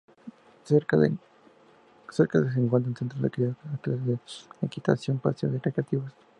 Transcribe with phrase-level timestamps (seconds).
[0.63, 4.19] Cerca se encuentra un centro de cría con clases de
[4.65, 6.11] equitación y paseos recreativos.